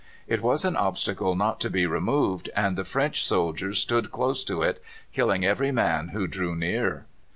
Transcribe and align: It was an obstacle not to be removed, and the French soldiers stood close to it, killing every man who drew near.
It 0.25 0.41
was 0.41 0.65
an 0.65 0.75
obstacle 0.75 1.35
not 1.35 1.59
to 1.59 1.69
be 1.69 1.85
removed, 1.85 2.49
and 2.55 2.75
the 2.75 2.83
French 2.83 3.23
soldiers 3.23 3.77
stood 3.77 4.11
close 4.11 4.43
to 4.45 4.63
it, 4.63 4.81
killing 5.13 5.45
every 5.45 5.71
man 5.71 6.07
who 6.07 6.25
drew 6.25 6.55
near. 6.55 7.05